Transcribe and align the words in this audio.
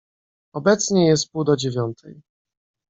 "Obecnie 0.53 1.07
jest 1.07 1.31
pół 1.31 1.43
do 1.43 1.55
dziewiątej." 1.57 2.21